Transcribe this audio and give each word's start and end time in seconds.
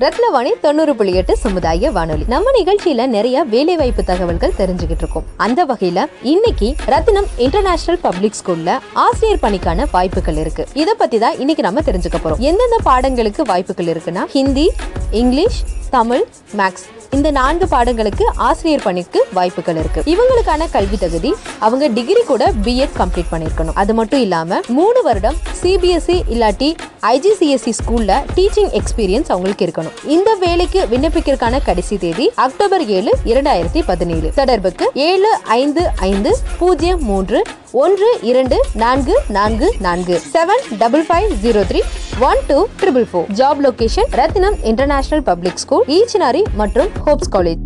ரத்னவாணி 0.00 0.50
தொண்ணூறு 0.60 0.96
புள்ளி 0.96 1.12
எட்டு 1.14 1.36
சமுதாய 1.36 1.90
வானொலி. 1.90 2.24
நம்ம 2.28 2.50
நிகழ்ச்சியில 2.50 3.06
நிறைய 3.06 3.44
வேலை 3.44 3.76
வாய்ப்பு 3.76 4.04
தகவல்கள் 4.04 4.52
தெரிஞ்சுக்கிட்டு 4.58 5.02
இருக்கோம். 5.02 5.24
அந்த 5.36 5.66
வகையில 5.66 6.06
இன்னைக்கு 6.22 6.74
ரத்னம் 6.86 7.26
இன்டர்நேஷனல் 7.36 8.00
பப்ளிக் 8.00 8.32
ஸ்கூல்ல 8.44 8.78
ஆசிரியர் 8.92 9.38
பணிக்கான 9.42 9.86
வாய்ப்புகள் 9.92 10.36
இருக்கு. 10.36 10.66
இத 10.74 10.94
பத்தி 10.94 11.18
தான் 11.18 11.38
இன்னைக்கு 11.38 11.62
நம்ம 11.62 11.80
தெரிஞ்சுக்க 11.80 12.14
போறோம். 12.24 12.38
எந்தெந்த 12.38 12.78
பாடங்களுக்கு 12.84 13.42
வாய்ப்புகள் 13.42 13.86
இருக்குன்னா 13.86 14.24
ஹிந்தி 14.24 14.72
இங்கிலீஷ் 15.10 15.62
தமிழ் 15.90 16.26
மேக்ஸ். 16.56 16.84
இந்த 17.10 17.30
நான்கு 17.30 17.66
பாடங்களுக்கு 17.66 18.22
ஆசிரியர் 18.34 18.82
பணிக்கு 18.82 19.26
வாய்ப்புகள் 19.32 19.76
இருக்கு. 19.76 20.02
இவங்களுக்கான 20.06 20.70
கல்வி 20.70 20.96
தகுதி 20.96 21.34
அவங்க 21.58 21.86
டிகிரி 21.86 22.22
கூட 22.22 22.52
பிஎட் 22.64 22.88
கம்ப்ளீட் 22.98 23.32
பண்ணிருக்கணும். 23.32 23.72
அது 23.74 23.94
மட்டும் 23.94 24.20
இல்லாம 24.20 24.60
மூணு 24.68 25.02
வருடம் 25.02 25.36
சிபிஎஸ்இ 25.62 26.20
இல்லாட்டி 26.30 26.74
ஐஜிசிஎஸ்சி 27.02 27.72
ஸ்கூல்ல 27.82 28.24
டீச்சிங் 28.34 28.80
எக்ஸ்பீரியன்ஸ் 28.80 29.28
அவங்களுக்கு 29.28 29.66
இருக்கணும். 29.66 30.06
இந்த 30.06 30.34
வேலைக்கு 30.34 30.86
விண்ணப்பிக்கிறதுக்கான 30.90 31.60
கடைசி 31.64 31.96
தேதி 31.96 32.32
அக்டோபர் 32.34 32.86
ஏழு 32.86 33.16
இரண்டாயிரத்தி 33.24 33.82
பதினேழு. 33.86 34.32
தொடர்புக்கு 34.34 34.90
ஏழு 34.94 35.36
ஐந்து 35.42 35.90
ஐந்து 35.96 36.36
பூஜ்ஜியம் 36.58 37.02
மூன்று 37.02 37.42
ஒன்று 37.82 38.08
இரண்டு 38.30 38.56
நான்கு 38.80 39.14
நான்கு 39.36 39.68
நான்கு. 39.84 40.16
Seven 40.32 40.64
double 40.80 41.04
five 41.08 41.30
zero 41.44 41.62
three 41.70 41.80
one 42.28 42.40
two 42.48 42.58
triple 42.80 43.06
four 43.12 43.30
job 43.38 43.60
location 43.64 44.10
Ratnam 44.20 44.56
international 44.70 45.24
public 45.28 45.58
school 45.62 45.88
Eachanari 45.96 46.42
மற்றும் 46.60 46.90
ஹோப்ஸ் 47.06 47.30
காலேஜ் 47.34 47.62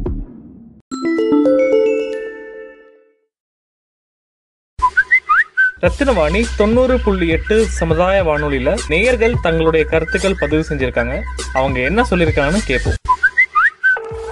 ரத்தினவாணி 5.84 6.42
தொண்ணூறு 6.60 6.96
புள்ளி 7.04 7.28
எட்டு 7.36 7.58
சமுதாய 7.80 8.22
வானொலியில 8.28 8.70
நேயர்கள் 8.92 9.36
தங்களுடைய 9.46 9.84
கருத்துக்கள் 9.92 10.40
பதிவு 10.40 10.64
செஞ்சிருக்காங்க. 10.70 11.16
அவங்க 11.58 11.78
என்ன 11.90 12.06
சொல்லியிருக்காங்கன்னு 12.10 12.64
கேட்போம் 12.70 12.98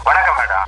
வணக்கம் 0.09 0.39
மேடம். 0.39 0.65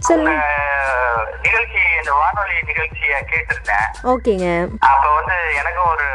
நிகழ்ச்சி 1.47 1.78
இந்த 1.99 2.13
வானொலி 2.21 2.57
நிகழ்ச்சியை 2.71 3.19
கேட்டிருந்தேன். 3.31 3.89
ஓகேங்க. 4.03 4.47
அப்ப 4.93 5.05
வந்து 5.19 5.37
எனக்கும் 5.61 5.91
ஒரு 5.95 6.09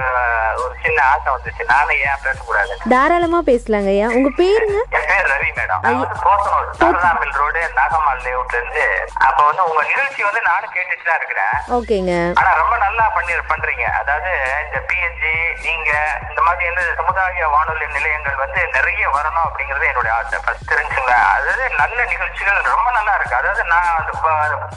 ஒரு 0.64 0.76
சின்ன 0.84 0.93
ஆசை 1.02 1.34
வந்துச்சு. 1.34 1.64
நானும் 1.64 1.90
ஏன் 1.90 2.22
பேசக்கூடாது 2.24 2.78
தாராளமா 2.90 3.40
பேசலாங்க 3.46 3.88
ஐயா 3.88 4.08
உங்க 4.08 4.30
பேருங்க? 4.30 4.78
பேர் 4.90 5.28
ரவி 5.28 5.52
மேடம். 5.56 6.08
போத்தனூர் 6.24 7.32
ரோடு 7.32 7.72
நாகம்மாள் 7.76 8.22
லேஅவுட்ல 8.24 8.54
இருந்து 8.54 9.08
அப்ப 9.18 9.46
வந்து 9.46 9.64
உங்க 9.64 9.84
நிகழ்ச்சி 9.84 10.24
வந்து 10.24 10.42
நானும் 10.42 10.74
கேட்டுட்டு 10.74 11.06
தான் 11.06 11.16
இருக்கிறேன். 11.16 11.52
ஓகேங்க. 11.68 12.36
ஆனா 12.36 12.56
ரொம்ப 12.56 12.78
நல்லா 12.78 13.10
பண்ணி 13.10 13.34
பண்றீங்க. 13.34 13.82
அதாவது 13.82 14.32
இந்த 14.66 14.86
பிஎன்ஜி 14.88 15.62
நீங்க 15.64 16.20
இந்த 16.30 16.42
மாதிரி 16.42 16.66
வந்து 16.66 16.94
சமுதாய 16.96 17.48
வானொலி 17.48 17.88
நிலையங்கள் 17.88 18.36
வந்து 18.36 18.68
நிறைய 18.68 19.10
வரணும் 19.10 19.48
அப்படிங்கறது 19.48 19.88
என்னுடைய 19.88 20.14
ஆசை. 20.14 20.40
ஃபர்ஸ்ட் 20.46 20.74
தெரிஞ்சுங்க. 20.74 21.14
அதாவது 21.36 21.70
நல்ல 21.78 22.06
நிகழ்ச்சிகள் 22.06 22.62
ரொம்ப 22.62 22.92
நல்லா 22.92 23.14
இருக்கு. 23.14 23.36
அதாவது 23.36 23.64
நான் 23.64 23.96
அந்த 23.98 24.12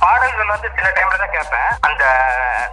பாடல்கள் 0.00 0.46
வந்து 0.46 0.70
சில 0.76 0.88
டைம்ல 0.88 1.18
தான் 1.18 1.30
கேட்பேன். 1.30 1.70
அந்த 1.80 2.04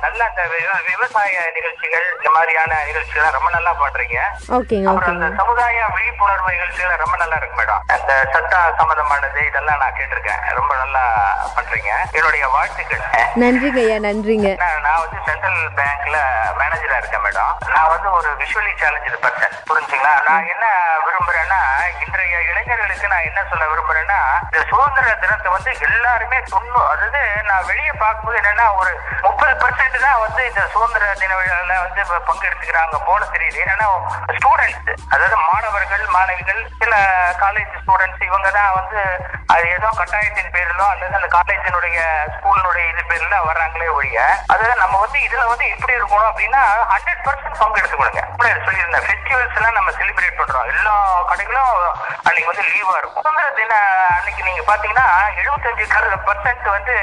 நல்ல 0.01 0.25
அந்த 0.25 0.41
விவ- 0.43 0.83
விவசாய 0.87 1.51
நிகழ்ச்சிகள் 1.53 2.13
இந்த 2.17 2.29
மாதிரியான 2.29 2.83
நிகழ்ச்சிகள் 2.85 3.23
ரொம்ப 3.43 3.55
நல்லா 3.55 3.71
பண்றீங்க 3.79 4.17
ஓகேங்க 4.57 4.87
அப்புறம் 4.89 5.09
அந்த 5.13 5.27
சமுதாய 5.39 5.79
விழிப்புணர்வு 5.95 6.51
நிகழ்ச்சிகள் 6.53 7.01
ரொம்ப 7.01 7.15
நல்லா 7.21 7.37
இருக்கு 7.39 7.57
மேடம். 7.59 7.81
அந்த 7.95 8.11
சட்ட 8.33 8.53
சம்பந்தமானது 8.79 9.39
இதெல்லாம் 9.49 9.81
நான் 9.81 9.97
கேட்டிருக்கேன். 9.97 10.43
ரொம்ப 10.59 10.71
நல்லா 10.81 11.01
பண்றீங்க. 11.55 11.91
என்னுடைய 12.17 12.43
வாழ்த்துக்கள். 12.53 13.03
நன்றிங்க 13.41 13.81
ஐயா 13.83 13.97
நன்றிங்க. 14.07 14.49
நான் 14.85 15.01
வந்து 15.03 15.19
சென்ட்ரல் 15.27 15.59
பேங்க்ல 15.79 16.17
மேனேஜரா 16.61 16.99
இருக்கேன் 17.01 17.25
மேடம். 17.27 17.51
நான் 17.75 17.91
வந்து 17.93 18.07
ஒரு 18.19 18.29
விஷுவலி 18.43 18.71
சேலஞ்சு 18.83 19.19
பர்சன் 19.25 19.57
புரிஞ்சுங்களா? 19.71 20.13
நான் 20.29 20.49
என்ன 20.53 20.65
விரும்புறேன்னா 21.07 21.59
இன்றைய 22.05 22.37
இளைஞர்களுக்கு 22.51 23.11
நான் 23.13 23.27
என்ன 23.31 23.43
சொல்ல 23.51 23.67
விரும்புறேன்னா 23.73 24.19
இந்த 24.47 24.63
சுதந்திர 24.71 25.15
தினத்தை 25.25 25.51
வந்து 25.57 25.71
எல்லாருமே 25.89 26.39
தொண்ணூ 26.53 26.79
அதாவது 26.93 27.21
நான் 27.49 27.67
வெளியே 27.71 27.93
பார்க்கும்போது 28.03 28.39
என்னன்னா 28.41 28.67
ஒரு 28.79 28.93
முப்பது 29.27 29.53
பர்சன்ட் 29.63 29.99
தான் 30.07 30.21
வந்து 30.25 30.41
இந்த 30.51 30.63
சுதந்திர 30.75 31.11
தின 31.21 31.35
விழால 31.41 31.77
வந்து 31.85 32.01
பங்கெடுத்துக்கிறாங்க 32.29 32.97
போல 33.23 33.35
தெரியுது 33.35 33.59
என்னன்னா 33.63 33.87
ஸ்டூடெண்ட்ஸ் 34.37 34.89
அதாவது 35.13 35.35
மாணவர்கள் 35.49 36.03
மாணவிகள் 36.15 36.61
சில 36.81 36.93
காலேஜ் 37.43 37.75
ஸ்டூடெண்ட்ஸ் 37.83 38.25
இவங்க 38.27 38.47
தான் 38.57 38.75
வந்து 38.79 38.99
அது 39.53 39.65
ஏதோ 39.77 39.89
கட்டாயத்தின் 39.99 40.53
பேரிலோ 40.55 40.85
அல்லது 40.93 41.17
அந்த 41.19 41.29
காலேஜினுடைய 41.37 41.99
ஸ்கூலினுடைய 42.35 42.85
இது 42.91 43.03
பேர்ல 43.11 43.35
வர்றாங்களே 43.49 43.89
ஒழிய 43.97 44.19
அதாவது 44.53 44.75
நம்ம 44.83 44.99
வந்து 45.05 45.19
இதுல 45.27 45.43
வந்து 45.51 45.65
எப்படி 45.73 45.97
இருக்கணும் 45.99 46.29
அப்படின்னா 46.31 46.63
ஹண்ட்ரட் 46.93 47.23
பர்சன்ட் 47.27 47.61
பங்கு 47.61 47.81
எடுத்துக்கணுங்க 47.81 48.23
சொல்லியிருந்தேன். 48.67 49.05
ஃபெஸ்டிவல்ஸ் 49.07 49.57
எல்லாம் 49.59 49.77
நம்ம 49.79 49.91
செலிப்ரேட் 49.99 50.39
பண்றோம். 50.41 50.69
எல்லா 50.73 50.93
கடைகளும் 51.33 51.75
அன்னைக்கு 52.23 52.51
வந்து 52.51 52.65
லீவா 52.71 52.95
இருக்கும். 53.01 53.23
சுதந்திர 53.25 53.49
தின 53.59 53.73
அன்னைக்கு 54.17 54.43
நீங்க 54.49 54.63
பாத்தீங்கன்னா 54.69 55.05
எழுபத்தஞ்சு 55.41 55.85
பர்சன்ட் 56.27 56.69
வந்து 56.77 56.95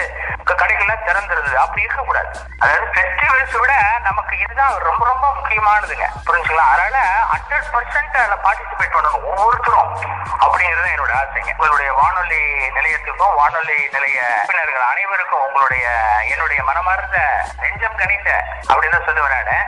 கடைகள்லாம் 0.51 1.05
திறந்திருந்தது. 1.09 1.59
அப்படி 1.65 1.83
இருக்கக்கூடாது. 1.83 2.29
அதாவது 2.59 2.87
ஃபெஸ்டிவல்ஸ் 2.95 3.59
விட 3.61 3.75
நமக்கு 4.03 4.35
இதுதான் 4.39 4.73
ரொம்ப 4.89 5.03
ரொம்ப 5.13 5.27
முக்கியமானதுங்க. 5.39 6.07
புரிஞ்சுங்களா? 6.29 6.67
அதனால 6.75 6.99
ஹண்ட்ரட் 7.33 7.69
பர்சன்ட் 7.75 8.17
அதில் 8.23 8.43
பார்ட்டிசிபேட் 8.47 8.95
பண்ணணும் 8.95 9.27
ஒவ்வொருத்தரும். 9.31 9.91
அப்படிங்கிறது 10.45 10.91
என்னோட 10.95 11.13
ஆசைங்க. 11.23 11.51
உங்களுடைய 11.57 11.93
வானொலி 12.01 12.43
நிலையத்துக்கும் 12.77 13.35
வானொலி 13.41 13.79
நிலைய 13.93 14.19
உறுப்பினர்கள் 14.35 14.87
அனைவருக்கும் 14.93 15.45
உங்களுடைய 15.47 15.87
என்னுடைய 16.31 16.63
மனமார்ந்த 16.63 17.19
நெஞ்சம் 17.63 17.99
கணித்த 18.03 18.31
அப்படின்னு 18.73 18.97
தான் 18.97 19.09
சொல்லுவேன் 19.09 19.37
நானு. 19.37 19.59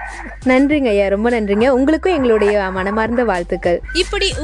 நன்றிங்க 0.51 0.91
ஐயா. 0.95 1.07
ரொம்ப 1.09 1.29
நன்றிங்க. 1.31 1.69
உங்களுக்கும் 1.79 2.15
எங்களுடைய 2.15 2.61
மனமார்ந்த 2.79 3.25
வாழ்த்துக்கள். 3.25 3.81
இப்படி 4.03 4.29